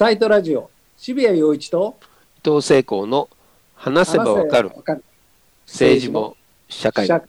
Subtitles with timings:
[0.00, 1.98] タイトラジオ渋谷陽一と
[2.42, 3.28] 伊藤聖光の
[3.74, 4.70] 話せばわかる。
[5.66, 6.38] 政治も
[6.70, 7.22] 社会も、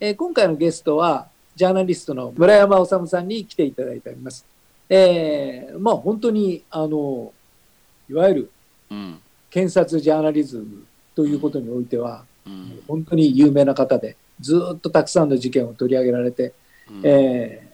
[0.00, 4.44] えー、今回のゲストはジャーナリストの村山治さんに来ていただいております。
[4.88, 7.32] えー、まあ本当にあの
[8.10, 8.50] いわゆる
[9.48, 10.84] 検察ジャーナリズム
[11.14, 16.52] ということにおいては、うん、本当に有名な方でずっとたくさんの事件を取り上げられて、
[16.90, 17.69] うん、えー、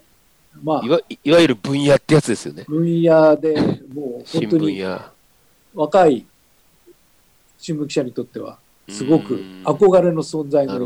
[0.62, 2.64] まあ、いわいわゆる分野ってやつですよね。
[2.66, 3.54] 分野で
[3.94, 4.82] もう本当に
[5.74, 6.26] 若い
[7.58, 10.78] 新聞記者にとってはすごく憧れの存在の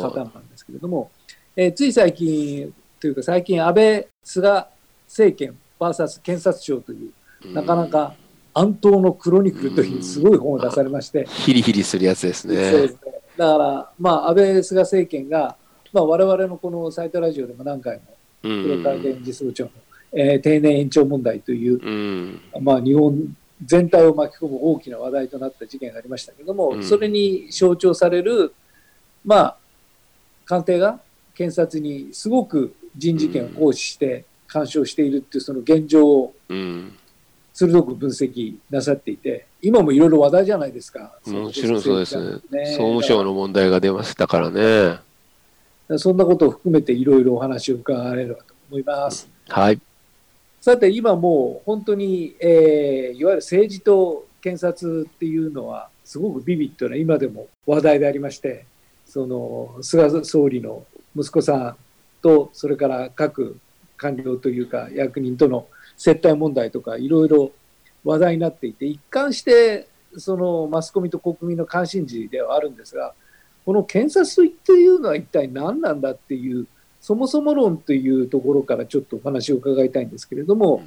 [0.00, 1.10] 方なんですけれども、
[1.56, 4.66] えー、つい最近というか最近安倍菅
[5.06, 7.12] 政権 VS 検察庁という
[7.52, 8.14] なかなか
[8.54, 12.70] 暗闘のクロニクルというすごい本を出されまして、 ヒリヒリするやつですね。
[12.70, 12.98] そうですね。
[13.36, 15.56] だから、まあ、安倍菅政権が、
[15.92, 18.02] まあ、我々のこのサイトラジオでも何回も
[18.42, 19.70] 黒川源事総長の、
[20.12, 28.54] えー、定年延長問題という、まあ、日本全体を巻き込む大きな話題となった事件がありましたけども、それに象徴される、
[29.24, 29.56] まあ、
[30.46, 31.00] 官邸が
[31.34, 36.34] 検察にすごく人事権を行使して干渉しているっていうその現状を
[37.52, 41.12] 鋭く分析なさっていて、今もいろいろ話題じゃないですか。
[41.26, 42.40] もちろんそうですね。
[42.66, 44.98] 総務省の問題が出ましたからね。
[45.98, 49.28] そんなことを含めていろいろお話を伺われればと思います。
[49.48, 49.80] はい。
[50.60, 58.66] さて、今もう本当に、えー、いわゆる政治と検察っていうのは、すごくビビッドな今でも話題でありまして、
[59.06, 60.84] その菅総理の
[61.16, 61.76] 息子さん
[62.22, 63.58] と、それから各
[63.96, 65.66] 官僚というか役人との
[65.96, 67.52] 接待問題とかいろいろ
[68.04, 73.14] 話題になっていて、一貫してそのマスコミと国民の関心事ではあるんですが、
[73.64, 76.66] この検察っていうのは一体何なんだっていう、
[77.00, 80.82] そもそも論というところからちょっとお話を伺いたいんですけれども、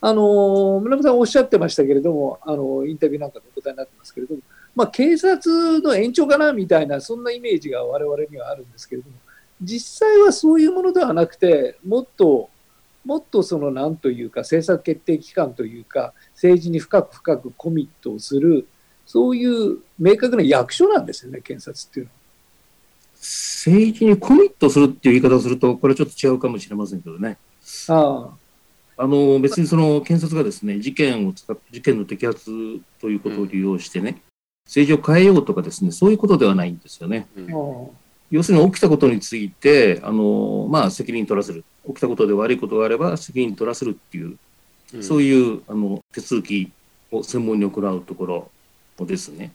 [0.00, 4.40] あの村上さんおっしゃってましたけれども、あのインタビューなんかでお答えになってますけれども、
[4.74, 9.16] まあ、警察の延長かなみたいな、そんなイメージが我々にはあるんですけれども、
[9.62, 12.50] 実際はそういうものではなくて、もっと
[13.06, 18.66] もっとその何というか政策決定機関というか政治に深く深くコミットをする
[19.06, 22.16] そういう明確な役所なんですよね検察っていうのは。
[23.18, 27.38] 政治にコミットするっていう言い方をするとこれはちょっと違うかもしれませんけどね。
[27.88, 28.28] あ
[28.98, 29.06] あ。
[29.06, 34.20] の別にその検察がですね事件を使って事件の摘発ということを利用してね、うん、
[34.66, 37.26] 政治を変えようとかですねそういうことではないんですよね。
[37.36, 37.88] うん。
[38.30, 44.36] 要するに起きたことについて、あのまあ、責任取らせる、起きたことで悪いことがあれば責任取らせるっていう、
[44.94, 46.72] うん、そういうあの手続き
[47.12, 48.50] を専門に行うところ
[49.04, 49.52] ですね。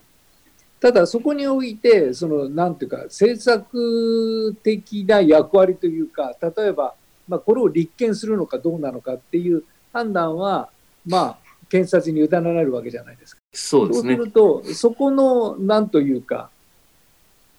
[0.80, 6.96] ただ、そこにおいて、そのなんていうか、政策的な役割というか、例えば、
[7.28, 9.64] まあ、これを立件するのかどうなのかっていう
[9.94, 10.70] 判断は、
[11.06, 11.38] まあ、
[11.70, 13.42] 検察に委ねられるわけじゃないですか。
[13.54, 14.16] そうですね。
[14.16, 16.50] そうすると、そこの、なんというか、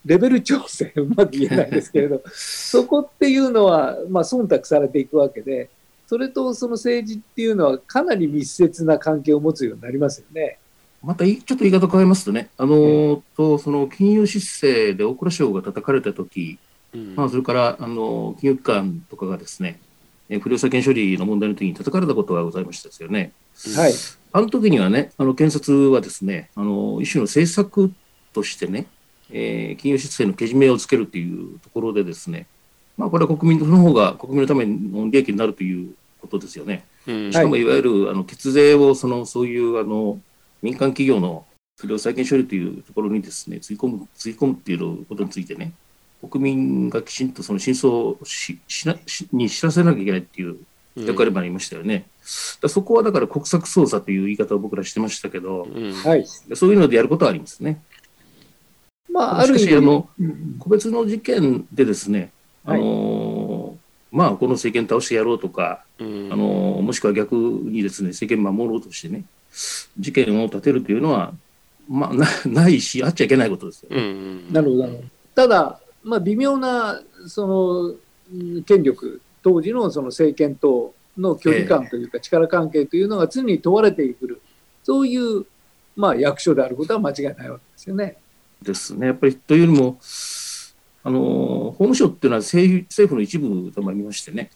[0.05, 5.69] レベル調整、うまく言えないですけれど、 そこっていうのは、まあ、忖度されていくわけで、
[6.07, 10.59] それとその政治っていうのは、かなり密接な関係を持つようになりますよね。
[11.03, 16.57] またちょっと言い方変えますとね、あのー、とその金融失勢で大蔵省が叩かれたとき、
[16.93, 19.79] うん、まあ、それからあの金融機関とかがですね、
[20.39, 23.33] 不良債権処理の問題の時に叩かれたことがございましたですよね。
[23.75, 23.93] はい、
[24.31, 27.91] あの時にはね、あの検察はですね、あの一種の政策
[28.31, 28.87] としてね、
[29.29, 32.47] えー、金融失勢のけじめをつけるというところでですね、
[32.97, 36.85] まあ、これは国民の方が国民のための利益になるということですよね。
[37.07, 40.19] うん、しかもいわゆるあの血税をそのそういうあの
[40.63, 41.45] 民間企業の
[41.79, 45.73] 不良債権処理というところにですね、つぎ込む、つぎ込むっていうことについてね、
[46.27, 50.57] 国民がきちんとその真相をししなしに知らせなきゃいけないっていう
[50.95, 52.05] 役割もありましたよね。
[52.61, 55.93] うん、そこはだから国策捜査という言い方を僕らしてましたけど、うん、
[56.55, 57.83] そういうのでやることはありますね。
[59.09, 60.09] まあ、あるしあの、
[60.59, 62.31] 個別の事件でですね、
[62.65, 62.79] あの
[64.13, 69.25] まあ、この政権倒してやろうとか、あのもしくは逆にですね政権守ろうとしてね
[69.99, 71.33] 事件を立てるというのは、
[71.89, 74.43] まあ、なないしあっちゃいけないことですよ、ね。
[74.51, 84.41] なるほどただ、まあ、微妙なその権力当時のその政権との距離感というか力関係というのが常に問われてくる、
[84.83, 85.45] そういう、
[85.95, 88.17] まあ、役所であることは間違いないわけですよね。
[88.61, 89.07] ですね。
[89.07, 89.97] やっぱりというよりも、
[91.03, 94.49] あの法務省っていうのは政政府の一部でもありましてね、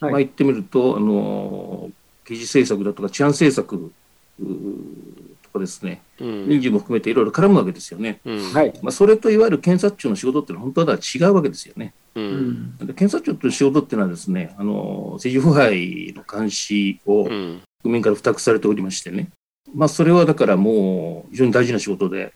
[0.00, 1.90] はい、まあ、言ってみると、あの
[2.26, 3.92] 記事政策だとか治安政策
[4.38, 8.20] とかですね、うん、人事も含めていろいろ絡むわけですよね。
[8.24, 8.72] うん、はい。
[8.82, 11.94] まあ、それといわゆる検察庁の仕事っていうのは本当は違うわけですよね。
[12.14, 19.30] うん、検察庁という仕事っていうのはですね、あの政治腐敗の監視を国民から付託されておりましてね、
[19.74, 22.32] まあ、それはだからもう非常に大事な仕事で、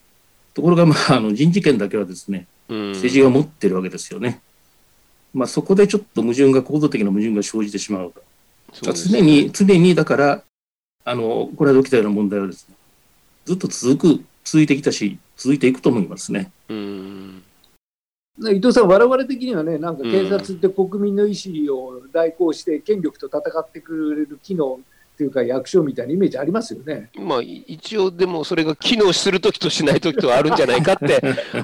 [0.53, 4.41] ところが、まあ、あの人事権だけはですね、政治が持ってるわけですよね。
[5.33, 8.21] まあ、そこでちょっと矛盾が、構造的な矛盾が生じてしまうと。
[8.89, 10.43] う常に、常にだから、
[11.05, 12.75] あの、これは起きたような問題はですね、
[13.45, 16.51] ずっと続く、続いてきたし、続いていくと思いますね。
[16.69, 17.43] うん
[18.41, 24.79] 伊藤さん、我々的にはね、なんか警察って国民の意思を代行して、権力と戦ってくれる機能
[25.19, 27.09] っていうか、役所みたいなイメージありますよね。
[27.17, 31.21] まあ、一応、でもそれが機能するときとしないときとあるんじゃないかって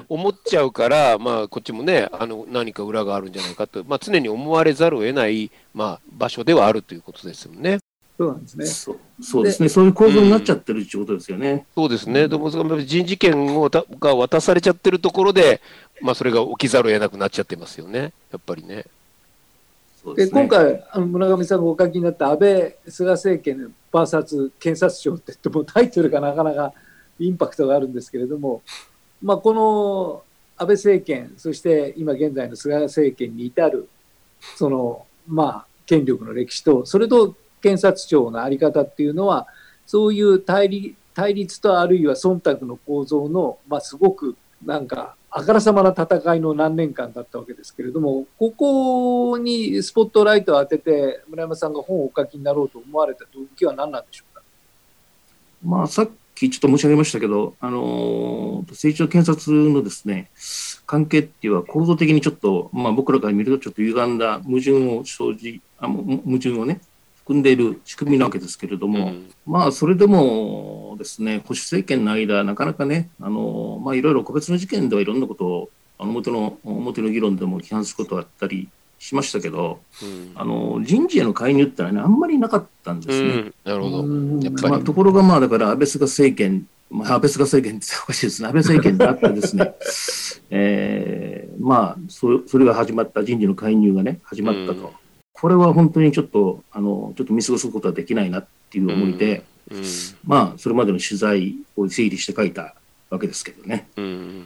[0.09, 7.79] 思っちゃうから、まあ、こっちもね、あの何か裏があるんじゃないかと、まあ、常に思われざるを得ない、まあ、場所ではあるということですよね。
[8.17, 8.65] そうなんですね。
[9.21, 9.69] そうですね。
[9.69, 11.51] そういう構造になっちゃってるってことですよね。
[11.51, 12.27] うん、そうですね。
[12.27, 15.61] でも、人事権をたが渡されちゃってるところで、
[16.01, 18.11] まあ、それが起きざるを得なくなっちゃってますよね。
[18.31, 18.85] やっぱりね。
[20.13, 26.73] で、今回村上さんがお書きになった安倍・菅政権 VS 検察庁って言ってもタイトルがなかなか
[27.19, 28.61] インパクトがあるんですけれども、
[29.21, 30.23] まあ、この
[30.57, 33.89] 安倍政権そして今現在の菅政権に至る
[34.55, 39.47] そのまあ権力の歴史とそれと検察庁の在り方っていうのは
[39.85, 44.35] そういう対立対立とあるいは忖度の構造の、まあ、すごく
[44.65, 54.41] なんかあからさまな戦いの何年間だったわけですけれども、ここにスポットライトを当てて、村山さんが本をお書きになろうと思われた動機は何なんでしょうか？
[55.61, 60.31] まあ、さっきちょっと申し上げましたけど、あの政治と検察のですね、
[60.85, 66.79] 関係っていうのは構造的にちょっと、まあ、僕らから見るとちょっと歪んだ矛盾を生じ、あ矛盾をね、
[67.25, 78.69] 含んでいる仕組みなわけですけれども、うん、まあそれでもですね保守政権の間なかなかねあの、まあ、いろいろ個別の事件ではいろんなことをあの表の表の議論でも批判することはあったり
[78.99, 83.27] しましたけど、うん、あの人事への介入ってのはねあんまりなかったんですね。
[83.27, 84.43] うん、なるほど。
[84.43, 89.73] やっぱり、まあ、ところがまあだから安倍菅政権まあ、安倍菅政権っておかしいですね、安倍政権であってですね、
[90.51, 94.93] えー、まあそ、それが始まった、人事の介入がね、始まったと。
[95.35, 99.83] これは本当にちょっと、あの、ちょっと見過ごすことはできないなっていう思いで、うんうん、
[100.23, 102.75] まあ、それまでの取材を整理して書いた
[103.09, 103.89] わけですけどね。
[103.97, 104.45] うんうんうん、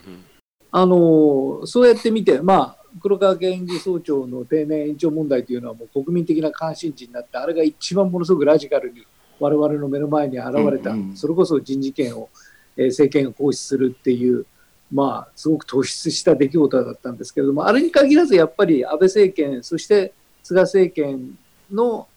[0.71, 9.05] あの、そうやって見て、まあ、黒川検事総長の定年延長問題というのはもう国民的な関心事になって、あれが一番ものすごくラジカルに
[9.39, 12.29] 我々の目の前に現れた、うんうん、それこそ人事権を、
[12.75, 14.45] えー、政権が行使するっていう、
[14.91, 20.13] まあ、すごく突出した出来事だったんですけれども、あれに限らずやっぱり安倍政権、そして
[20.43, 21.37] 菅政権
[21.71, 22.07] の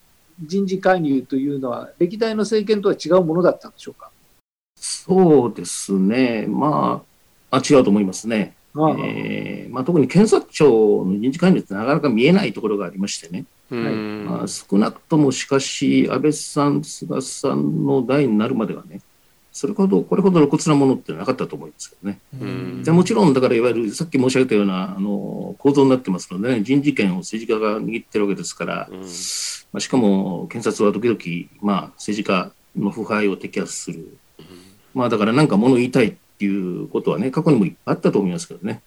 [0.41, 4.09] 人事介入というのは、歴代の政権とは違うものだったんでしょうか？
[4.75, 7.03] そうですね、ま
[7.51, 8.55] あ、あ違うと思いますね。
[8.75, 8.89] ああ。
[8.99, 13.79] えー、まあ、特に検察庁の人事介入ってなかなか見えないところがありましてね、はい。
[13.81, 19.01] まあ、少なくともしかし、安倍さん、菅さんの代になるまではね、
[19.53, 22.19] それほど、これほど露骨なものってなかったと思いますけどね。
[22.83, 28.89] でもちろん、だからいわゆるさっき申し上げたようなあの構造になってますので、ね、人事権を政治家が握ってるわけですから、
[29.71, 34.17] まあ、しかも検察は時々、まあ、政治家の腐敗を摘発する。
[34.95, 38.81] まあ、だから何か物言いたいっていうことはね、過去にもあったと思いますけどね。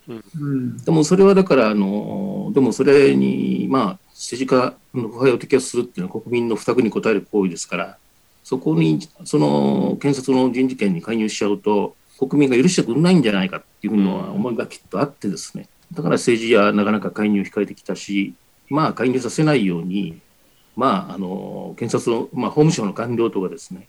[0.84, 7.98] でもそれはだから、あのでもそれに、まあ、政治家の腐敗を摘発するっていうのは国民の負託に応える行為ですから、
[8.46, 18.34] そこに、その検察の人事権に介入しちゃうと、国民が許してくれないんじゃないかっていうのは思いがきっとあってですね、だから政治はなかなか介入を控えてきたし、
[18.68, 20.20] まあ、介入させないように、
[20.76, 23.88] まあ、あの検察の、まあ、法務省の官僚とかですね、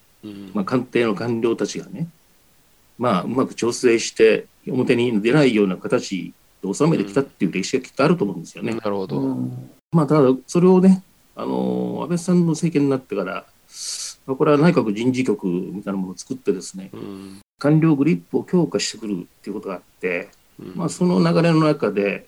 [0.55, 2.07] まあ、官邸の官僚たちがね、
[2.97, 8.73] まあ、うまく調整して、表に出ないような形で収めてきたっていう歴史がきっとあると思うんですよね。
[8.73, 9.37] なるほど。
[9.91, 11.03] まあ、ただ、それをね、
[11.35, 13.45] あの安倍さんの政権になってから、
[14.35, 20.29] これは内閣人事局みたいなものを作ってですね、うん、官僚グリップを強化してくるっていうことがあって、
[20.59, 22.27] うん、まあ、その流れの中で、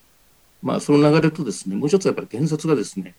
[0.63, 3.15] まあ、その流れとですね、もう一つやっぱり検察がですね、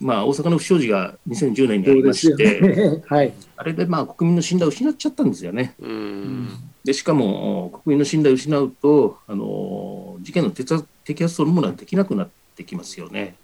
[0.00, 3.02] まあ、大阪の不祥事が2010年にありまして、ね。
[3.06, 5.74] はい、あれでまあ国民の信頼を失っちゃったんですよね。
[6.84, 13.36] でしかも国民の信頼を失うとあの事件の摘発そのものはできなくなってきますよね。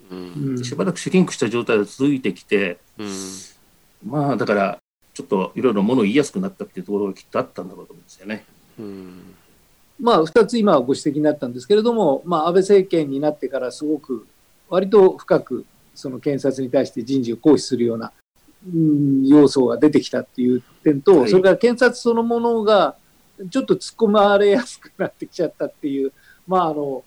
[0.62, 2.78] しばらくシンクした状態が続いてきて、
[4.04, 4.78] まあだから
[5.14, 8.44] ちょっといろいろものを言いやすくなったっていうところがきっとあったんだろうと思うんですよね。
[8.78, 9.34] うん
[10.00, 14.26] まあ、2つ今ご指摘になったんですけれども、まあ、安倍政権になってからすごく
[14.70, 18.12] 割と深くその検察に対して人事を行使するような、
[18.66, 22.96] うん、要素が出てきたっていう点と、はい、それから検察そのものが
[23.50, 26.12] ちょっと突っ込まれやすくなってきちゃったっていう、
[26.46, 27.04] まあ、あの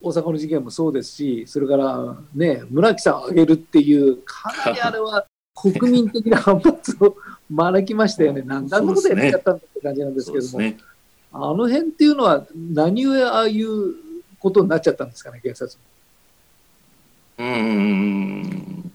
[0.00, 5.26] 大阪の事件もそうですし、それからね、村木さんを挙げるっていう、かなりあれは
[5.62, 7.16] 国民的な反発を
[7.50, 8.42] 招きましたよね。
[8.46, 8.68] なん。
[8.68, 10.78] だあんなことやっちゃったんだって感じなんですけども、ね、
[11.32, 13.94] あの辺っていうのは、何故ああいう
[14.40, 15.78] ことになっちゃったんですかね、警察
[17.38, 18.92] うん。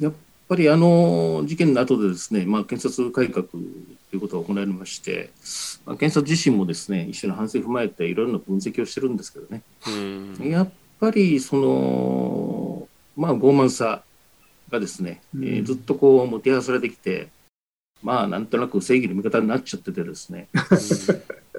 [0.00, 0.12] やっ
[0.48, 5.30] ぱりあの事件の後でですね、まあ、検察改革ということが行われまして、
[5.84, 10.36] まあ、検察自身もですね一緒の反省を踏まえていろいろな分析をしてるんですけどね、うん。
[10.48, 10.70] やっ
[11.00, 14.02] ぱりその、まあ、傲慢さ
[14.74, 17.28] がですね、えーうんずっとこうもてはやされてきて、
[18.02, 20.48] まあ、なんとなく正義の味方になっちゃっててですね、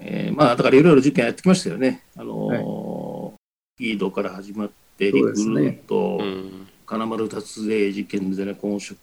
[0.02, 2.04] えーまあ、だからいろいろ事件やってきましたよね。
[2.16, 6.68] あのー、イードから始まって、リクルート、うん。
[6.86, 9.00] 金丸達成事件でね、公職、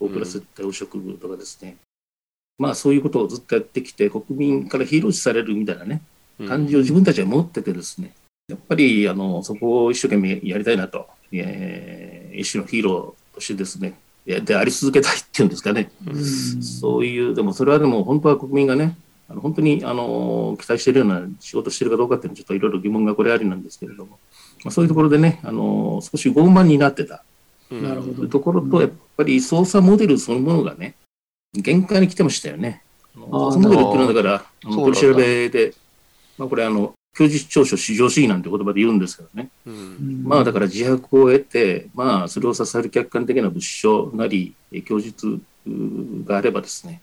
[0.00, 1.76] 大倉接待汚職とかですね、
[2.58, 6.02] まあそういうことをずっとやってきて、国民からヒーロー視されるみたいなね、
[6.48, 8.14] 感じを自分たちは持っててですね、
[8.48, 15.90] やっぱりあのそこを一生懸命やりたいなと、えー一種のヒーローとしてですね、でであり続けたいっていうんですかね、
[16.60, 18.96] そういう、でもそれはでも本当は国民がね、
[19.28, 24.18] あの本当にあの期待しているような仕事してるかどうかっていうのはちょっといろいろ疑問がこれありなんですけれども、
[24.64, 27.24] まあ、そういうところでね、あの少し傲慢になってた。
[27.70, 27.82] うん。
[27.82, 28.14] なるほど。
[28.14, 30.94] というところと、やっぱり捜査モデルそのものがね、
[31.54, 32.82] 限界に来てましたよね。
[33.16, 35.74] あのあー捜査モデルっていうのはだから、取り調べで、
[36.36, 39.50] まあ、これあの、供述調書至上主義なんて言葉で言うんですけどね。
[39.66, 40.22] うん。
[40.24, 45.40] まあだから自白を得て、まあそれを支える客観的な物証なり、え供述
[46.24, 47.02] があればですね、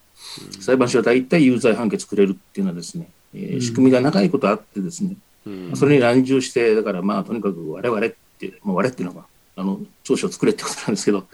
[0.60, 3.62] 裁判所は大体有罪判決くれるっていうのはですね、えーうん。
[3.62, 5.72] 仕組みが長いことあってですね、うん。
[5.76, 8.10] それに乱従して、だからまあとにかく我々っ
[8.40, 9.26] て、まあ、我っていうのは、
[9.58, 11.28] あの、調書を作れってことなんですけど、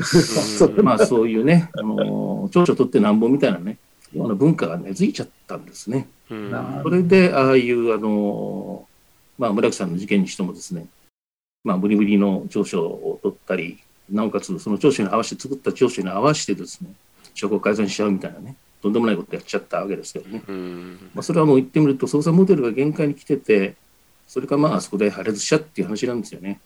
[0.78, 0.86] うん。
[0.86, 3.78] まあそういうね、あの長所取ってなんぼみたいなね、
[4.14, 6.08] ような文化が根付いちゃったんですね。
[6.34, 8.88] うんなそれで、ああいう、あの
[9.38, 10.88] まあ村木さんの事件にしてもですね、
[11.64, 16.90] まあ無理無理の調書を取ったり、なおかつその調書に合わせて作った調書に合わせてですね、
[17.34, 20.44] 証拠を改ざんしちゃうみたいなね、とんでもないことやっちゃったわけですけどね。
[20.48, 23.76] うんまあそれはもう言ってみると、捜査モデルが限界に来てて、
[24.28, 26.60] それかまあそこで破裂しちゃっていう話なんですよね。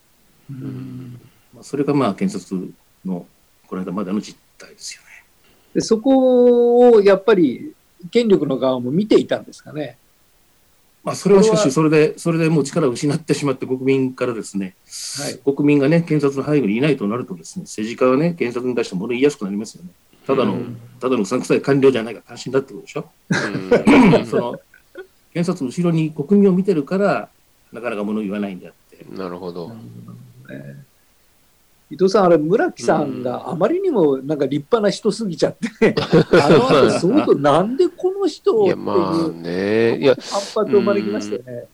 [0.50, 1.20] うん
[1.54, 2.74] まあ、それがまあ検察
[3.06, 3.26] の
[3.68, 5.08] この間までの実態ですよね。
[5.74, 7.74] でそこをやっぱり
[8.12, 9.98] 権力の側も見ていたんですかね。
[11.04, 14.76] まあ、それはしかし、それで、それでもう力を失ってしまって、国民からですね、
[15.20, 19.90] はい国民がね、検察の背後にいないとなるとですね、政治家はね、検察に対して物言いやすくなりますよね。
[20.26, 23.10] ただの、うんただのうさんくさい官僚じゃないか、関心だってことでしょ？
[23.30, 24.60] うん その、
[25.34, 27.30] 検察の後ろに国民を見てるから、
[27.72, 29.06] なかなか物言わないんであって。
[29.16, 29.70] なるほど。
[30.50, 30.84] ね
[31.90, 35.96] 伊藤さん、あれ、村木さんがあまりにもなんか立派な人すぎちゃって、
[36.42, 41.68] あの後相当、なんでこの人をっていうまあね、いや、反発を招きましたよね。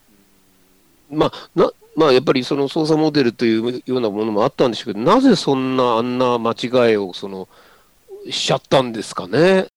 [1.09, 7.47] まあ、な、まあ、やっぱりその捜査モデルというようなものもあったんでしょうけど、なぜそんなあんな間違いをその
[8.29, 9.67] しちゃったんですかね？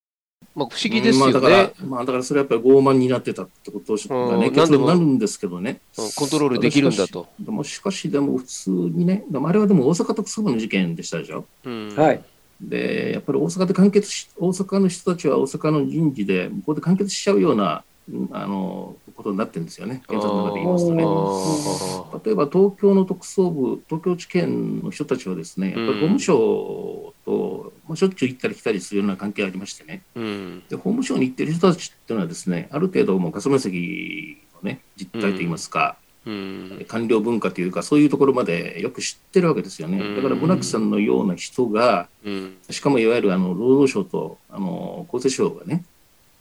[0.56, 5.80] まあ、不思議ですよまあ、だからね。、まあ、だからそれはやっぱり傲慢になってたってことがね、うん結論になるんですけどね。
[5.98, 7.28] うんコントロールできるんだと。
[7.38, 11.44] でもしかし、でも普通にね、でもあれはでも大阪特捜部の事件でしたでしょ。
[11.64, 12.24] うんはい。
[12.58, 21.04] で、やっぱり大阪で完結し、大阪の人たちは大阪の人事で、向こうで完結しちゃうような、うんあの、ことになってるんですよね、検察の中で言いますとね。
[21.04, 30.62] あ例えば東京の特捜部、東京地検の人たちはですね、やっぱり法務省と、まあ、しょっちゅう行ったり来たりするような関係がありましてね、ーうん。
[30.68, 36.84] で法務省に行ってる人たちっていうのはですね、ある程度もう霞が関のね、実態といいますか、うん。
[36.88, 40.16] 官僚文化というか、そういうところまでよく知ってるわけですよね。
[40.16, 42.56] だから村木さんのような人が、うん。
[42.68, 45.84] しかもいわゆるあの労働省とあの厚生省がね、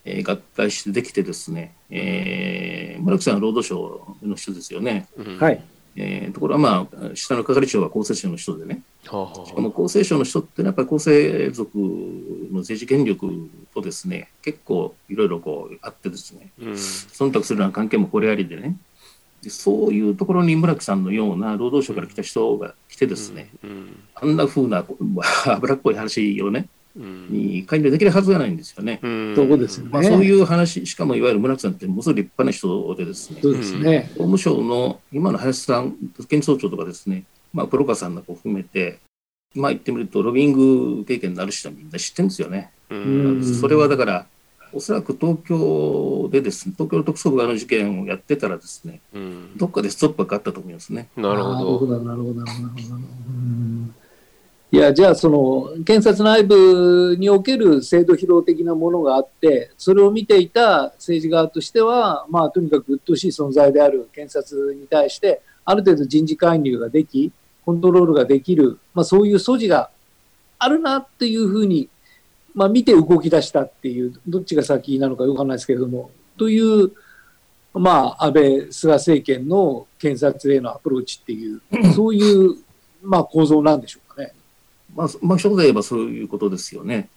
[0.03, 5.07] えー合体してできてですね、えー、村木さんは労働省の人ですよね。
[5.17, 5.39] うん。
[5.39, 5.63] はい。
[5.97, 9.45] えーところがまあ、下の係長は厚生省の人でね、はあはあ。
[9.45, 16.71] しかも厚生省の人ってのはやっぱり厚生族の政治権力とですね、結構いろいろこうあってですね、うん。
[16.73, 18.77] 忖度するような関係もこれありでね、
[19.41, 24.97] でそういうところに村木さんのような労働省から来た人が来てですね、うんあんな風なこ
[25.45, 28.99] 脂 っこい話をね、うんに介入できるはずがないんですよね。
[29.03, 34.09] うんそうですよねまあ、そういう話、しかもいわゆる村木さんってものすごい立派な人でですね、そうですね。
[34.13, 35.95] 法務省の今の林さん、
[36.29, 37.23] 検事総長とかですね、
[37.53, 38.99] まあ、黒川さんなんかを含めて、
[39.53, 42.71] まあ言ってみると、ロビング経験のある人はみんな知ってるんですよね。
[42.89, 44.27] うんそれはだから、
[44.73, 51.07] おそらく東京でですね、東京の特捜部があの事件をやってたらですね、うんどっかでストップがかかったと思いますね。
[51.15, 51.53] なるほど。
[51.53, 54.04] なるほど、なるほど、なるほど。
[54.75, 67.31] いや、じゃあ、その、検察内部における制度疲労的なものがあって、それを見ていた政治側としては、まあ、とにかく鬱陶しい存在である検察に対して、ある程度人事介入ができ、
[67.63, 69.91] コントロールができる、まあ、そういう素地が
[70.59, 71.87] あるなっていうふうに、
[72.53, 76.91] まあ、見て動き出したっていう、どっちが先なのかよくわかんないですけれども、という、
[77.73, 81.61] まあ、安倍、菅政権の検察へのアプローチっていう、
[81.95, 82.57] そういう、
[83.01, 84.04] まあ、構造なんでしょう。
[84.95, 87.09] まあ、まあ、一言で言えばそういうことですよね。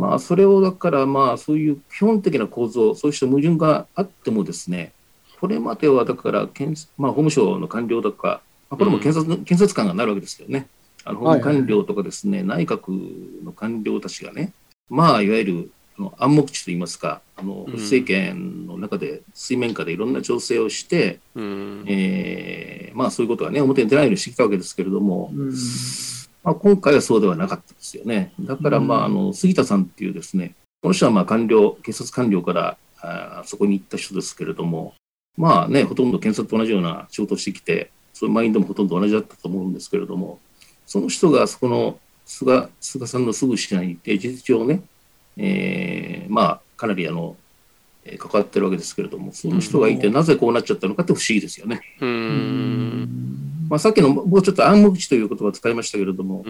[0.00, 4.92] まあ、それをだから、まあ、そういう基本的な構造、そうした矛盾があってもですね、
[5.40, 6.48] これまではだから、
[6.98, 10.66] まあ、法務省の官僚とか、これも検察,、検察官がなるわけですよね。
[11.04, 14.52] あの法務官僚とかですね、内閣の官僚たちがね、
[14.90, 15.70] まあ、いわゆる
[16.18, 25.52] 暗黙知といいますか、あの、政権の中で水面下でいろんな調整をして、うん、えー、まあそういうことがね、表に出ないようにしてきたわけですけれども、うん、
[26.46, 28.32] まあ、今回はそうではなかったですよね。
[28.38, 34.94] だから、まあ、あの、杉田さんっていうですね、この人はまあ官僚、警察官僚からあそこに行った人ですけれども、
[35.36, 40.38] まあね、ほとんど検察と同じような仕事をしてきて、そういうマインドもほとんど同じだったと思うんですけれども、
[40.86, 44.82] その人がそこの菅菅さんのすぐ下にいて、事実上ね、
[45.36, 47.36] えー、まあ、かなりあの、
[48.04, 51.80] え関わってるわけですけれども、その人がいて、なぜこうなっちゃったのかって不思議ですよね。
[53.68, 56.44] まあ、さっきの、もうちょっと暗黙知という言葉を使いましたけれども、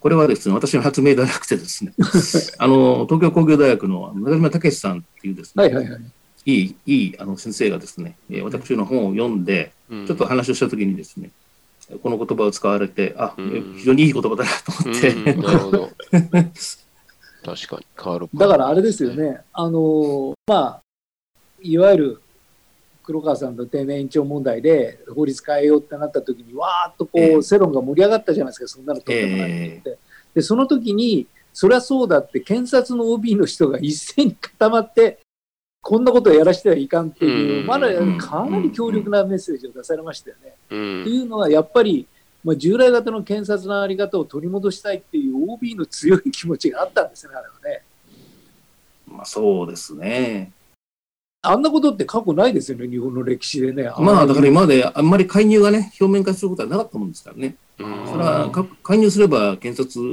[0.00, 1.92] これはですね、私の発明ではなくてですね、
[2.58, 6.00] あの、東京工業大学の中島武さんっていうですね、はいはいはい、
[6.46, 11.30] いい、いいあの先生がですね、私の本を読んで、ちょっと話をしたときにですね、
[12.02, 15.14] この言葉を使われて、あ、非常にいい言葉だなと思って。
[15.34, 15.90] なるほど。
[17.42, 20.82] 確かに、変わるだからあれですよね、あの、まあ、
[21.62, 22.20] いわゆる
[23.10, 29.98] 黒川さんの定年延長問題で法律変えようってなった時に、わーっとこう、世論が盛り上がったじゃないですか、そんなのとんでもないって。
[30.34, 35.18] で、その時に、そりゃそうだって、検察の OB の人が一斉に固まって、
[35.82, 40.54] こんなことをやらせてはいかんっていう、まだかなり強力なメッセージを出されましたよね。
[40.68, 42.06] というのは、やっぱり、
[42.44, 47.82] まあ、従来型の検察の在り方を取り戻したいっていう OB の強い気持ちがあったんですね、あれはね。
[49.08, 50.52] まあ、そうですね。
[51.42, 53.90] あんなことって過去ないですよね、日本の歴史でね。
[53.98, 57.56] まあ、だから今まであんまり介入がね、表面化することはなかったもんですからね。
[57.78, 57.88] それ
[58.24, 58.50] は
[58.82, 60.04] 介入すれば、検察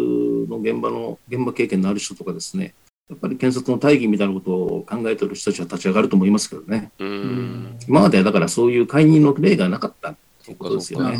[0.47, 2.73] の現場の、現場経験のある人とかですね、
[3.09, 6.91] やっぱり検察の大義みたいなことを考えている人たちは立ち上がると思いますけどね。
[6.99, 11.19] 今までだからそういう介入の例がなかったっていうことですよね。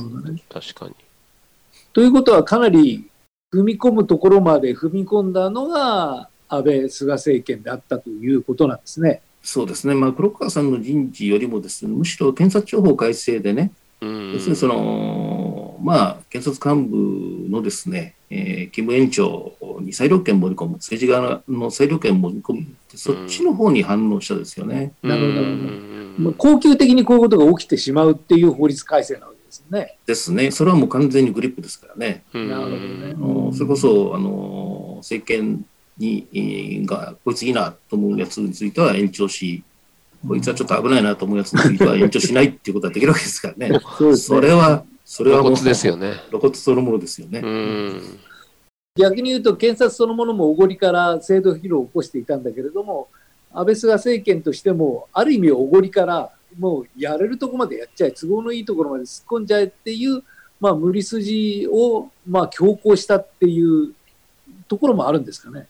[0.50, 0.96] 確かに。
[1.91, 3.10] ということはかなり
[3.54, 9.22] 踏み込むところまで踏み込んだのが安倍、菅政権であったということなんですね。
[9.48, 24.92] そうですね、まあ、黒川さんの人事よりもですね、むしろ検察庁法改正でね、要するにその、まあ、検察幹部のですね、えー、勤務延長に裁量権盛り込む、政治側の裁量権盛り込むそっちの方に反応したですよね。
[25.02, 25.32] なる
[26.20, 26.34] ほど。
[26.34, 29.98] 恒久的にこういうことが起きてしまうっていう法律改正なわけですね。
[30.06, 30.52] ですね。
[30.52, 32.26] それはもう完全にグリップですからね。
[32.34, 33.54] なるほどね。
[33.54, 35.66] それこそ、あの、政権
[35.98, 39.64] に、が、こいついいなと思うやつについては延長し、
[40.28, 43.80] こいつはちょっと危ないなと思うやつについては延長しないっていうことはできるわけですからね。
[43.98, 46.14] そねそれは、それは露骨ですよね。
[46.30, 47.42] 露骨そのものですよね。
[48.98, 53.08] 逆に言うと、検察そのものもおごりから制度疲労を起こしていたんだけれども、
[53.54, 60.24] 安倍菅政権としても、ある意味おごりから、もうやれるとこまでやっちゃえ、都合のいいところまで突っ込んじゃえっていう、
[60.60, 63.94] まあ、無理筋を、まあ、強行したっていう
[64.68, 65.68] ところもあるんですかね。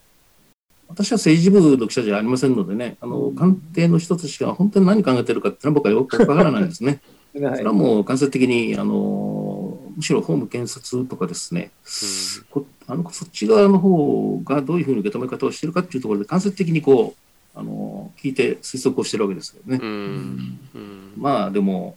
[0.90, 7.02] 私は政治部の記者じゃありませんのでね、あの官邸の人たちが本当に何考えてるかっていうのは僕はよくわからないですね。
[7.34, 11.72] それはもう間接的にあのむしろ法務検察とかですね、
[12.56, 19.80] うん、あのそっち側の方がどういうふうに受け止め方をしているかっていうところで間接的にこうあの聞いて推測をしてるわけですよね。
[19.82, 20.60] うん、
[21.18, 21.96] まあでも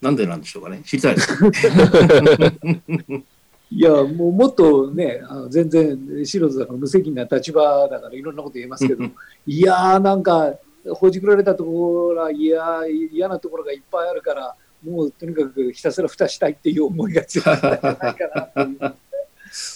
[0.00, 1.32] なんでなんでしょうかね知りたいです。
[3.72, 9.04] いや、もうもっとね、あの全然素人だから無責任な立場だからいろんなこと言えますけど、
[9.46, 10.54] いやーなんか、
[10.94, 12.80] ほじくられたところはいや
[13.12, 18.94] 嫌なところがいっぱいあるから、もうとにかくひたすら蓋したいっていう思いが強いんじゃないかなっていう。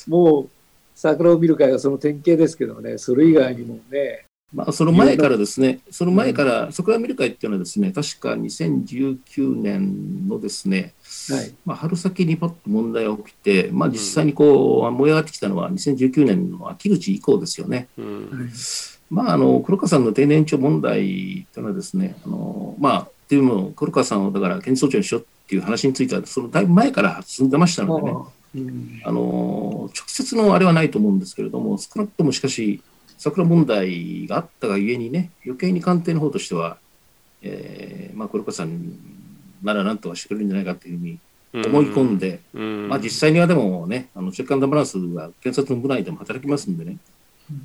[0.08, 0.48] もう
[0.94, 10.94] 桜を見る会はその典型ですけどね、それ以外にもね、まあ、その前からですね、その前から、桜見る会っていうのはですね、確か2019年のですね、
[11.28, 17.88] はい、まあ、春先にパッと問題が起きて、まあ、実際にこう、燃え上がってきたのは2019年の秋口以降ですよね。
[17.98, 18.50] うん、
[19.10, 28.18] まあ、あの黒川さんの定年延長問題というのはですね、あのまあ、っていうのを黒川さんをだから検事総長にしようっていう話については、そのだいぶ前から進んでましたのでね、
[28.54, 29.02] うん。
[29.04, 32.82] あの直接のあれはないと思うんですけれども、少なくともしかし、
[33.18, 36.78] 桜問題があったがゆえにね、余計に官邸の方としては、
[37.42, 38.98] えーまあ、黒川さん
[39.62, 41.18] ならなんとかしてくれるんじゃないかというふうに
[41.66, 46.98] 思い込んで、うんまあ、実際にはでもね、あのチェックアンドバランスは検察の部内でも働きますんでね、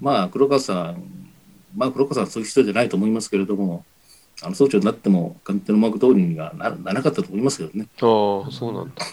[0.01, 1.03] まあ、黒川さん、
[1.75, 3.85] まあ、黒川さんはそういう人じゃないと思いますけれども、
[4.41, 7.87] あの総長になっても官邸の思惑通りにはなならなかったと思いますけどね。
[8.01, 9.05] ああ、そうなんだ。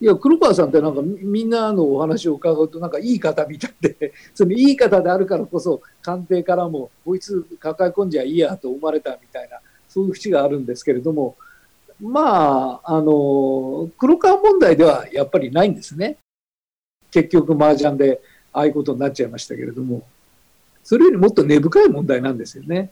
[0.00, 9.58] いや、黒川さんってなんかみんなのお話を伺うと、なんかいい方みたいで、 そのいい方であるからこそ、官邸からも、こいつ抱え込んじゃいいやと思われたみたいな、
[9.88, 11.36] そういう節があるんですけれども、
[12.00, 16.16] まあ、あの、黒川問題ではやっぱりないんですね。
[17.10, 18.22] 結局、麻雀で
[18.54, 20.02] ああいうことになっちゃいましたけれども、
[20.82, 22.90] それよりもっと根深い問題なんですよね。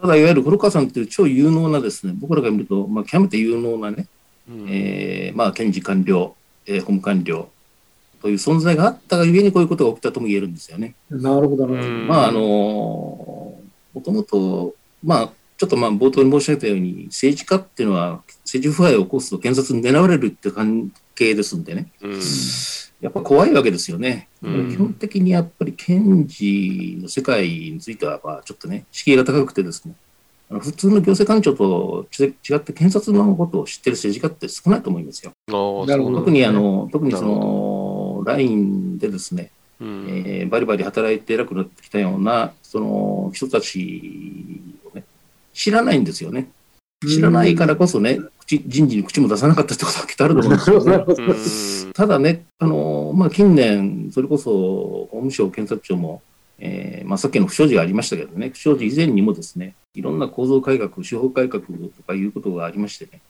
[0.00, 4.06] ただ、いわゆる黒川さんっていう超有能なですね、僕らが見ると、まあ、極めて有能なね、
[4.48, 6.34] うんえーまあ、検事官僚、
[6.66, 7.48] えー法務官僚
[8.20, 10.94] という存在があったがゆえにこういうことが起きたとも言えるんですよね。
[11.10, 11.88] なるほど、なるほど。
[11.88, 13.62] うんまあ、あのも
[14.04, 22.20] ともと、まあ、ちょっとまあ冒頭に申し上げたように、政治家っていうのは政治腐敗を起こすと検察に狙われるっていう関係ですんでね、うん
[23.00, 24.28] やっぱ怖いわけですよね。
[24.42, 29.94] うん基本的にやっぱり検事の世界については、まあ、ちょっとね、敷居が高くてですね、
[30.50, 35.32] 普通の行政官庁と違違って検察のことを知ってる政治家って少ないと思いますよ。
[36.20, 45.04] 特にあの、特にその、ラインでですね、うんえーバリバリ働いて偉くなってきたような、その人たちをね、
[45.52, 46.48] 知らないんですよね。
[47.06, 50.90] 知らないからこそね、口人事に口も出さなかったってことはきっとあると思うんですよ、ね。
[50.92, 51.22] なるほど。
[51.22, 51.36] うん
[51.92, 56.22] ただね、あのまあ、近年、それこそ法務省、検察庁も、
[56.58, 61.72] えーまあ、さっきの不祥事がありましたけどね、不祥事以前にもですね、いろんな構造改革、司法改革と
[62.06, 63.20] かいうことがありましてね、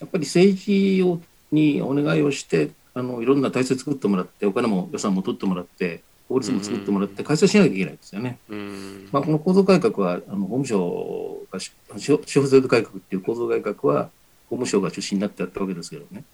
[0.00, 1.20] やっぱり政治を
[1.52, 8.38] にお願いをして、あのいろんな体制作ってもらって、お金も予算も取ってもらって、法律も作ってもらって、改正しなきゃいけないんですよね。
[8.50, 14.10] うんまあ、この構造改革は、あの法務省がし、司法制度改革っていう構造改革は、
[14.50, 16.24] 法務省が中心になってやったわけですけどね。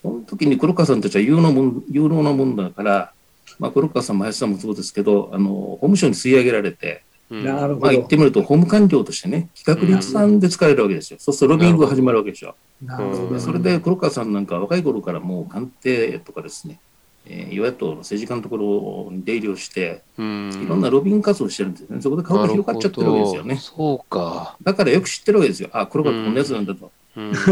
[0.00, 3.12] その時に黒川さんたちは有能もん有能なもんだから、
[3.58, 11.18] まあ、黒川さんも林さんもそうですけど、あの法務省に吸い上げられて、うんなるほまあ、言ってみると、法務官僚としてね、企画立案で使えるわけですよ。
[11.18, 12.54] そうするとロビングが始まるわけでしょ。
[12.84, 13.22] なるほど。
[13.28, 16.78] うんそれで黒川さんなんか若い頃からもう官邸とかですね、
[17.26, 22.02] えー与野党の政治家のところに出入りをして、うんいろんなロビング活動をしてるんですよね。
[22.02, 24.56] そこで顔が広がっちゃってるわけですよねそうか。
[24.62, 25.70] だからよく知ってるわけですよ。
[25.72, 26.90] あ、黒川ってこんなやつなんだと。
[27.16, 27.32] うん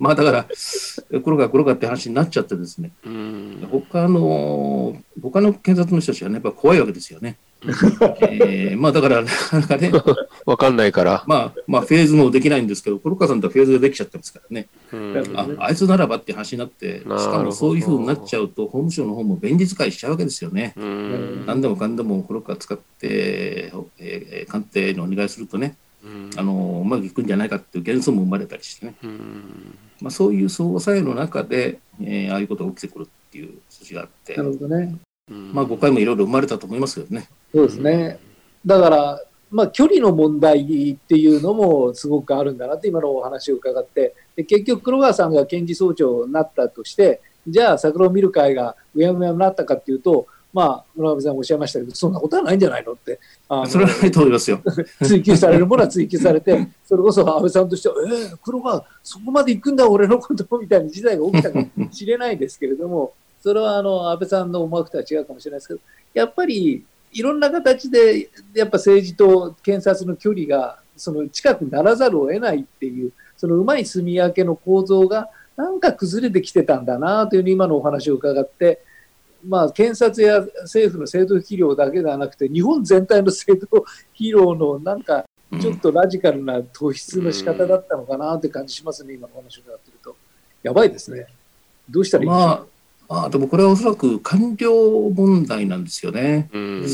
[0.00, 0.46] まあだから、
[1.22, 7.36] 黒川黒川って話になっちゃってですね、うん他の、他の検察の人たちはね、やっぱ怖いわけですよね。
[7.62, 9.92] えーまあだから、なかなかね、
[10.46, 11.24] わかんないから。
[11.26, 14.68] まあ、まあ、フェーズもできないんですけど、黒川さんとはフェーズができちゃってますからね。
[14.92, 20.74] うんああいつならばって話になって、しかもそういうふうになっちゃうと、法務省の方も便利使いしちゃうわけですよね。
[20.76, 28.94] うん何でもかんでも黒川使って、えー官邸のお願いするとね、うんあのうまくいくんじゃないかっていう幻想も生まれたりしてね。
[29.04, 29.42] うん
[30.00, 34.94] まあ、そういう相互作用の中で、えーああいうことが起きてくるっていう筋があってな、るほどね。
[35.30, 37.28] うんまあ、誤解もいろいろ生まれたと思いますけどね。
[37.54, 38.18] そうですね。
[38.66, 54.60] だから、まあ、距離の問題っていうのもすごくあるんだなって今のお話を伺って、で結局、黒川さんが検事総長になったとして、じゃあ、桜を見る会がうやむやになったかっていうと、まあ、村上さんおっしゃいましたけど、そんなことはないんじゃないのって、あの それはないと思いますよ。
[55.02, 65.80] 追及されるものは追及されて、それこそ安倍さんとしては、えー、黒川、そこまで行くんだ、俺のことみたいな事態が起きたかもしれないですけれども、それはあの安倍さんの思惑とは違うかもしれないですけど、
[66.14, 78.82] やっぱりいろんな形で、やっぱ政治と検察の距離がその近くならざるを得ないっていう、そのうまい住み分けの構造がなんか崩れてきてたんだなというふうに今のお話を伺って、
[79.46, 83.66] まあ、検察や政府の制度肥料だけではなくて、日本全体の制度
[84.12, 85.24] 肥料のなんか
[85.60, 90.14] ちょっとラジカルな突出の仕方だったのかなって感じしますね、今のお話を伺ってると。
[90.62, 91.26] やばいですね。
[91.88, 92.48] どうしたらいいんでしょう？
[92.48, 92.66] まあ、
[93.10, 96.48] まあ、でもこれはおそらく官僚問題なんですよね。
[96.52, 96.86] うん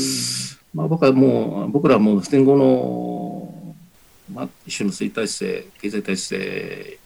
[0.73, 3.75] まあ、僕はもう、僕らはもう戦後の、
[4.33, 6.39] まあ、一種の衰体制、経済体制っ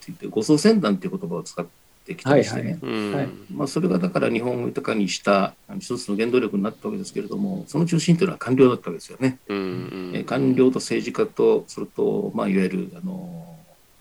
[0.05, 1.65] ていって、護送船団っていう言葉を使っ
[2.05, 2.79] てきてましてね。
[2.81, 9.39] はいうんはいまあ、それがだから日本を豊かにしたあの一つの原動力になったわけですけれども、その中心というのは官僚だったわけですよね。
[9.49, 13.50] うんえー官僚と政治家と、それと、まあ、いわゆるあの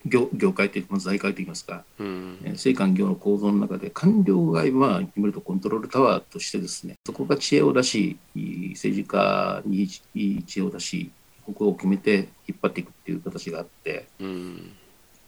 [0.06, 2.38] 業業界といいますか、財界といいますか、うん。
[2.44, 11.10] えー政官業の構造の中で、官僚が今、言ってみるとコントロールタワーとしてですね、そこが知恵を出し、政治家に知恵を出し、
[11.46, 14.72] ここを決めて引っ張っていくっていう形があって、うん。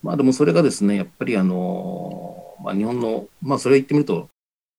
[0.02, 4.28] まあでもそれがですね、やっぱりあの、まあ日本の、まあそれ言ってみると、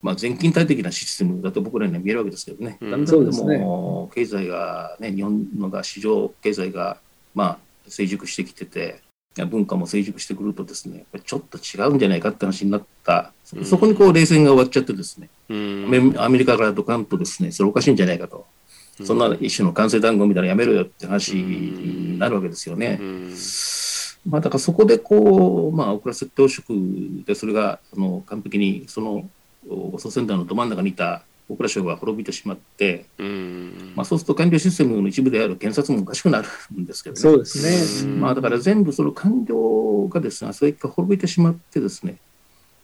[0.02, 2.92] まあ全勤体的なシステムだと僕らには見えるわけですけどね、うん。
[2.92, 6.98] だんだんでも経済がね、日本のが市場経済が
[7.36, 9.03] まあ成熟してきてて、
[9.50, 13.66] 文化も成熟してくるとですね、ちょっと違うんじゃないかって話になった、うん。
[13.66, 16.16] そこにこう冷戦が終わっちゃってですね、うん。
[16.18, 18.46] アメリカからドカンとですね、それおかしいんじゃないかと。
[19.04, 23.00] そんな一種の関西談合みたいなのやめろよって話になるわけですよね。
[23.02, 23.36] うん。
[24.30, 26.74] まあ、だからそこでこう、まあ、遅らせて汚職
[27.26, 29.28] で、それがあの完璧にその
[29.68, 37.22] お祖先団のど真ん中にいた大蔵省が滅びてしまって、うんまあ、そうすると官僚システムの一部である検察もおかしくなるんですけどね。
[37.22, 38.14] そうですね。
[38.14, 42.18] まあ、だから全部その官僚がですね、それが滅びてしまってですね、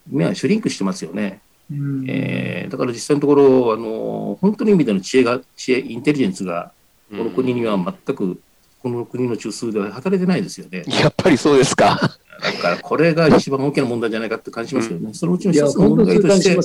[0.10, 1.41] 目はシュリンクしてますよね。
[1.72, 6.72] うんえーだから実際のところ、あの本当の意味での知恵が、知恵、インテリジェンスが、
[7.10, 8.39] この国には全く、
[8.82, 10.84] この国の中枢では働いてないですよね。
[11.02, 12.00] やっぱりそうですか。
[12.41, 15.13] だからこれが一番大きな問題じゃないかって感じしますよね。
[15.13, 16.56] そのうちの一つの問題として。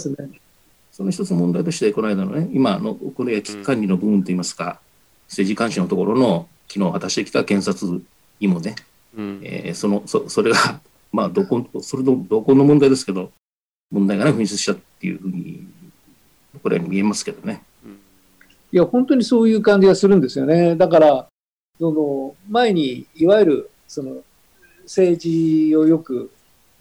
[0.95, 4.79] その一つの問題として、この間のね、今のこれ危機管理の部分といいますか、
[5.29, 8.01] 政治監視のところの機能を果たしてきた検察
[8.39, 8.77] にもね、
[9.19, 10.81] うんえーそのそそれが、
[11.13, 13.33] まあ、どこ、それの動向の問題ですけど、
[13.91, 15.67] 問題がね、噴出したっていうふうに、
[16.63, 17.65] これに見えますけどね。
[18.71, 20.77] いや、本当にそういう感じがするんですよね。
[20.77, 21.27] だから、
[21.81, 24.23] その前にいわゆるその
[24.85, 26.31] 政治をよく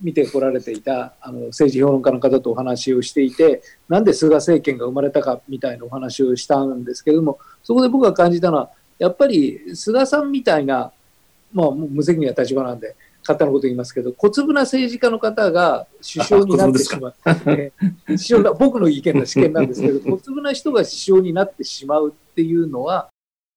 [0.04, 10.92] 見てこられていたあの政治評論家の方とお話をしていて、なんで菅政権が生まれたかみたいなお話をしたんですけれども、そこで僕が感じたのは、やっぱり菅さんみたいな、
[11.54, 17.16] まあ、無責任な立場なんで、勝手なこと言いますけど、小粒な政治家の方が首相になってしまう。
[17.26, 23.10] えー首相だ僕の意見の試験なんですけど、小粒な人が首相になってしまうっていうのは、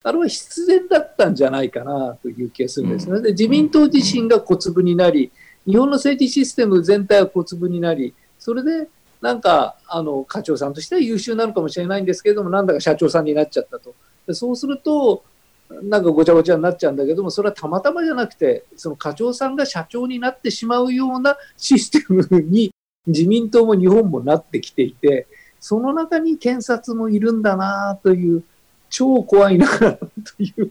[0.04, 3.20] あれは必然だったんじゃないかなという気がするんですね。
[3.20, 5.32] で自民党自身が小粒になり、
[5.66, 8.88] 日本の政治システム全体は小粒になり、それで
[9.20, 13.94] なんかあの課長さんとしては優秀なのかもしれないんですけれども、なんだか社長さんになっちゃったと。
[14.26, 15.24] でそうすると、
[15.68, 22.72] なんかごちゃごちゃになっちゃうんだけども、それはたまたまじゃなくて、その課長さんが社長になってしまうようなシステムに
[23.06, 25.26] 自民党も日本もなってきていて、
[25.58, 28.44] その中に検察もいるんだなという、
[28.88, 29.96] 超怖いなと
[30.38, 30.70] いう、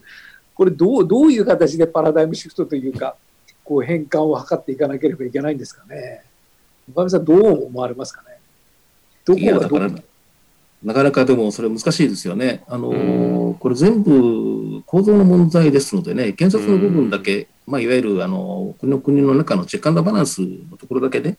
[0.54, 3.16] これどう、どういう形でパラダイムシフトというか、
[3.66, 6.22] こう変換を図っていかなければいけないんですかね。
[6.92, 8.38] 岡上さん、どう思われますかね。
[9.24, 10.02] どこがどうだから、
[10.84, 12.62] なかなかでもそれ難しいですよね。
[12.68, 21.38] あのーこれ全部構造の問題ですのでね、検察の部分だけ、まあ、いわゆるあの国の国の中のチェックアンドバランスのところだけね、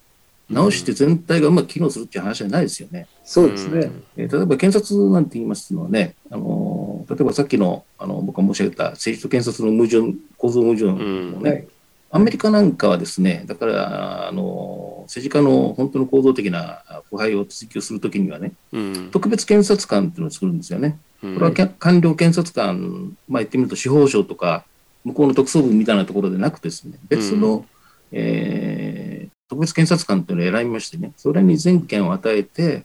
[0.50, 3.08] 直して全体がうまく機能するっていう話じゃないですよね。
[3.24, 3.92] そうですね。
[4.18, 11.68] えー例えば検察なんて言いますのはね、あのー例えばさっきのあの僕が申し上げた政治と検察の矛盾、構造矛盾もね、はい。
[12.10, 19.12] アメリカなんかはですね、だから、あの、政治家の本当の構造的な腐敗を追及するときにはね、うん。
[19.12, 20.98] 特別検察官っていうのを作るんですよね。
[21.22, 21.34] うん。
[21.36, 24.64] これはけ官僚検察官、まあ言ってみると司法省とか、
[25.04, 27.66] 向こうの特捜部みたいなところでなくですね、別の、
[28.12, 32.84] えー特別検察官っていうのを選びましてね、それに全権を与えて、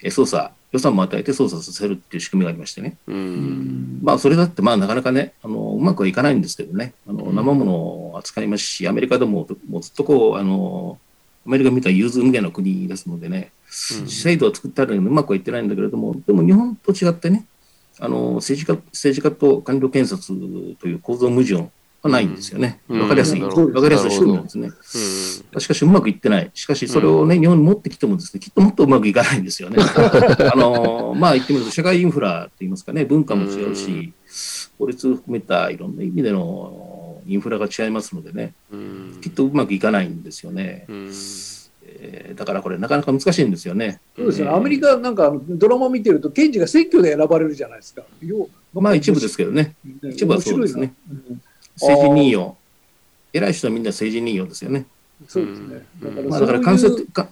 [0.00, 2.96] えー捜査、予算も与えて捜査させるっていう仕組みがありましてね。
[3.06, 4.00] うん。
[4.02, 7.34] まあ、それだって、まあ、なかなかね、あの、うまくはいかないんですけどね、あの、うん。
[7.34, 10.98] 生ものを扱いますし、アメリカでも、もうずっとこう、あの、
[11.46, 17.46] アメリカみたいな融通無碍の国ですのでね、制度を作ってあるのにうまくはいってないんだけれども、でも日本と違ってね、
[17.98, 20.38] あの、政治家、政治家と官僚検察
[20.76, 21.68] という構造矛盾は
[22.04, 22.80] ないんですよね。
[22.88, 24.70] うんわかりやすい、わかりやすい仕組みなんですね。
[25.58, 26.50] しかしうまくいってない。
[26.54, 29.78] しかしそれをね、日本に持ってきてもですね、きっともっとうまくいかないんですよね。
[29.82, 34.12] あの、まあ言ってみると、社会インフラといいますかね、文化も違うし、
[34.78, 40.86] 法律を含めたいろんな意味でのインフラが違いますのでね、うんきっとうまくいかないんですよね。
[40.88, 41.10] うん
[42.00, 44.00] えーだからこれなかなか難しいんですよね。
[44.16, 44.48] そうですね。
[44.48, 48.02] アメリカなんかドラマ見てると、検事が選挙で選ばれるじゃないですか。
[48.22, 50.92] ようまあ一部ですけどね、ね一部はそうですね。
[51.80, 52.56] 政治任用。
[53.32, 54.86] 偉い人はみんな政治任用ですよね。
[55.26, 55.86] そうですね。
[56.02, 57.28] だからまあだから間接か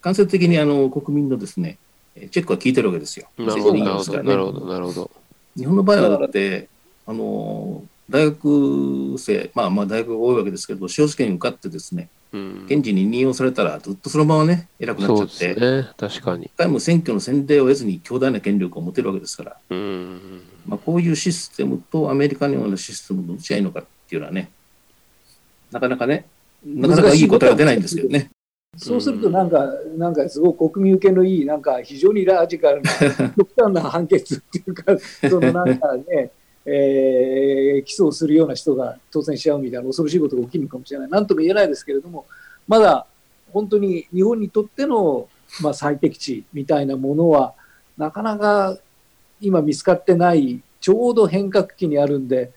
[0.00, 1.78] 間接的にあの国民のですね、
[2.14, 3.28] えーチェックは効いてるわけですよ。
[3.38, 5.10] なるほど、なるほど、政治任用ですからねなるほど、なるほど。
[5.56, 6.68] 日本の場合はだって、
[7.06, 12.66] あの大学生、まあまあ大学が多いわけですけど、司法試験受かってですね、うん。
[12.68, 16.46] 検事に任用されたら、ずっとそのままね、偉くなっちゃって、すね、確かに。
[16.46, 16.52] 一。
[16.56, 20.42] 回も選挙の先例を得ずに強大な権力を持てるわけですから、うん。
[20.66, 24.50] まあ、こういうシステムとアメリカのようなシステムのどっちがいいのかっていうのはね、
[25.70, 26.26] なかなかね、
[26.64, 28.30] なかなかいい答えが出ないんですけどね。
[28.76, 32.90] そうすると、なんか、なんかすごく国民受けのいい、なんか非常にラジカルな、
[33.36, 34.96] 極端な判決っていうか、
[35.28, 36.30] そのなんかね、
[36.68, 41.10] えー、起訴をするような人が当選しちゃうみたいな恐ろしいことが起きるのかもしれない。
[41.10, 42.26] なんとも言えないですけれども、
[42.66, 43.06] まだ
[43.52, 45.28] 本当に日本にとっての、
[45.62, 47.54] まあ、最適値みたいなものは、
[47.96, 48.76] なかなか
[49.40, 52.52] 今見つかってない、ちょうど変革期にあるんで、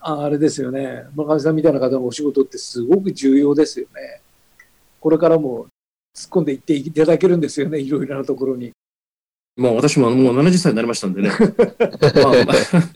[0.00, 4.20] ああれですよね、村上さんみたいな方のお仕事ってすごく重要ですよね。
[5.00, 5.66] これからも
[6.14, 8.72] 突っ込んでいっていただけるんですよね、いろいろなところに。
[9.56, 11.30] もう私ももう70歳になりましたんでね。
[11.36, 12.95] まあ、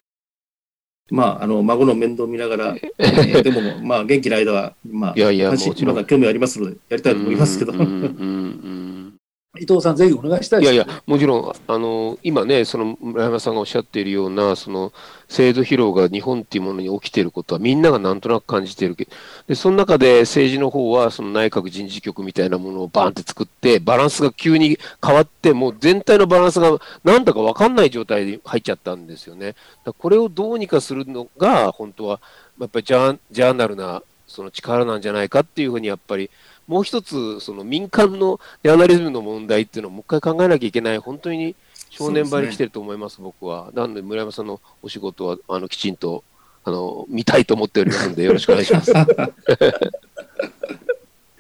[1.11, 7.73] まあ、まあ、あの孫の面倒見ながら、 えー、でも、まあ、元気な間は、まあ、いやいやまだ興味ありますので、やりたいと思いますけど。
[7.73, 9.10] うんうんうん
[9.59, 14.93] 伊藤さん、ぜひお願いしたい、ね、いやいや、もちろん、あの今ね、その村山さんがおっしゃっているような、その
[15.29, 19.11] 制度疲労が日本っていうものに起きていることは、みんながなんとなく感じているけど、
[19.49, 29.57] でその中で政治の方は、その内閣人事局みたいなものをバーンって作って、バランスが急に変わって、もう全体のバランスがなんだか分かんない状態で入っちゃったんですよね。
[29.99, 32.21] これをどうにかするのが、本当は、
[32.61, 36.31] やっぱりジャーナルなその力なんじゃないかっていうふうに、やっぱり。
[36.66, 41.57] もう一つ、その民間のジャーナリズムの問題っていうのをもう一回考えなきゃいけない、本当に
[41.90, 43.70] 正念場に来てると思います、すね、僕は。
[43.75, 46.23] なので、村山さんのお仕事はあのきちんと
[46.64, 48.92] あの見たいと思っておりますので、よろしくお願いします。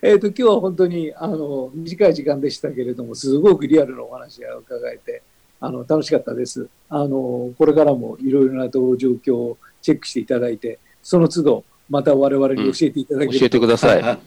[0.02, 5.22] えと今日は本当にあの短い時間でしたけれども、すごくリアルなお話を伺えて、
[5.60, 6.68] あの楽しかったです。
[6.88, 14.02] あのこれからもいろいろな状況をチェックしていただいて、その都度また我々に教えていただける、うん、教えてください。
[14.02, 14.18] あ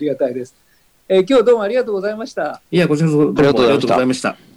[0.00, 0.54] りがたいです。
[1.08, 2.62] えー、今日どうもありがとうございました。
[2.70, 4.49] いや、こちらこそどうもありがとうございました。